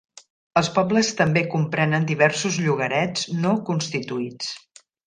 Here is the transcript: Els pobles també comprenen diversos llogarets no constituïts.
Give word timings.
Els 0.61 0.69
pobles 0.77 1.11
també 1.19 1.43
comprenen 1.57 2.09
diversos 2.13 2.59
llogarets 2.65 3.31
no 3.45 3.57
constituïts. 3.71 4.55